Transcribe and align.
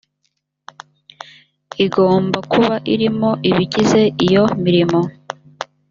igomba 1.85 2.37
kuba 2.51 2.75
irimo 2.93 3.29
ibigize 3.49 4.01
iyo 4.25 4.43
mirimo 4.63 4.99